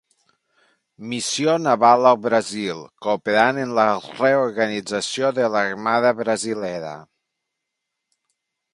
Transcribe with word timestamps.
Missió 1.09 1.53
Naval 1.65 2.07
al 2.13 2.17
Brasil, 2.23 2.81
cooperant 3.07 3.61
en 3.65 3.75
la 3.81 3.87
reorganització 4.09 5.33
de 5.41 5.53
l'Armada 5.57 6.17
brasilera. 6.25 6.99